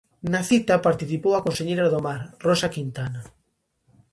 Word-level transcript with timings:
Na 0.31 0.41
cita 0.49 0.85
participou 0.87 1.33
a 1.35 1.45
conselleira 1.47 1.87
do 1.93 1.99
Mar, 2.05 2.21
Rosa 2.45 2.67
Quintana. 2.75 3.21